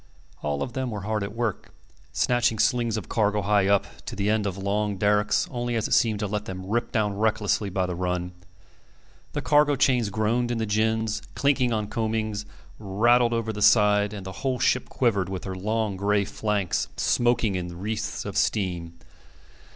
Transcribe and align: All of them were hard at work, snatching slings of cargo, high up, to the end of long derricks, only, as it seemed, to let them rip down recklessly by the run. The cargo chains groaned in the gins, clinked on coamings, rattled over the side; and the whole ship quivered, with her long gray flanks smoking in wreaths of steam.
All 0.41 0.63
of 0.63 0.73
them 0.73 0.89
were 0.89 1.01
hard 1.03 1.21
at 1.21 1.35
work, 1.35 1.75
snatching 2.11 2.57
slings 2.57 2.97
of 2.97 3.07
cargo, 3.07 3.43
high 3.43 3.67
up, 3.67 3.85
to 4.07 4.15
the 4.15 4.31
end 4.31 4.47
of 4.47 4.57
long 4.57 4.97
derricks, 4.97 5.47
only, 5.51 5.75
as 5.75 5.87
it 5.87 5.93
seemed, 5.93 6.21
to 6.21 6.25
let 6.27 6.45
them 6.45 6.65
rip 6.65 6.91
down 6.91 7.15
recklessly 7.19 7.69
by 7.69 7.85
the 7.85 7.93
run. 7.93 8.31
The 9.33 9.43
cargo 9.43 9.75
chains 9.75 10.09
groaned 10.09 10.49
in 10.49 10.57
the 10.57 10.65
gins, 10.65 11.21
clinked 11.35 11.71
on 11.71 11.85
coamings, 11.87 12.45
rattled 12.79 13.31
over 13.31 13.53
the 13.53 13.61
side; 13.61 14.11
and 14.11 14.25
the 14.25 14.31
whole 14.41 14.57
ship 14.57 14.89
quivered, 14.89 15.29
with 15.29 15.43
her 15.43 15.53
long 15.53 15.97
gray 15.97 16.25
flanks 16.25 16.87
smoking 16.97 17.53
in 17.53 17.77
wreaths 17.77 18.25
of 18.25 18.35
steam. 18.35 18.97